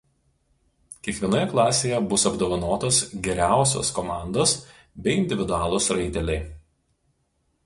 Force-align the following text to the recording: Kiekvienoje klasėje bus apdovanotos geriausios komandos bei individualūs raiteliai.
Kiekvienoje 1.07 1.43
klasėje 1.51 1.99
bus 2.13 2.25
apdovanotos 2.29 3.03
geriausios 3.27 3.93
komandos 3.99 4.55
bei 5.05 5.17
individualūs 5.21 5.91
raiteliai. 5.99 6.41